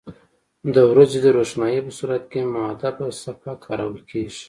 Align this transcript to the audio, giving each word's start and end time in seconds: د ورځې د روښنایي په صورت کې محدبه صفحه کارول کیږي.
د 0.75 0.77
ورځې 0.91 1.19
د 1.21 1.27
روښنایي 1.37 1.79
په 1.85 1.91
صورت 1.97 2.23
کې 2.31 2.39
محدبه 2.55 3.07
صفحه 3.23 3.53
کارول 3.65 3.99
کیږي. 4.09 4.39